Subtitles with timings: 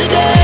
[0.00, 0.39] today.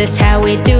[0.00, 0.79] this how we do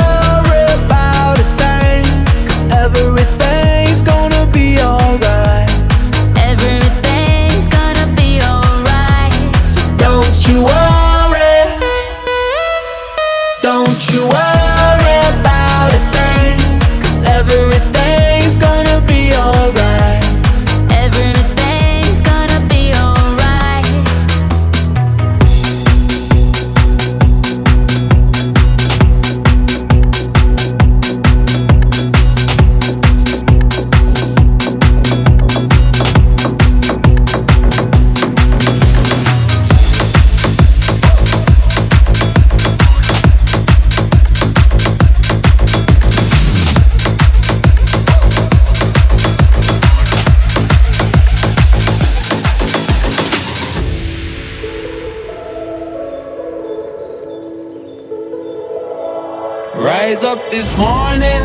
[60.21, 61.43] Rise up this morning,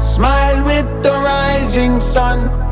[0.00, 2.67] smile with the rising sun.